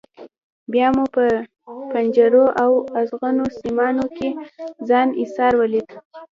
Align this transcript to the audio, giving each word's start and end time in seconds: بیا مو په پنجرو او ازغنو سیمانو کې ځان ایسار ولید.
بیا 0.71 0.87
مو 0.95 1.05
په 1.15 1.25
پنجرو 1.91 2.45
او 2.63 2.71
ازغنو 2.99 3.45
سیمانو 3.59 4.05
کې 4.17 4.29
ځان 4.89 5.07
ایسار 5.21 5.53
ولید. 5.61 5.89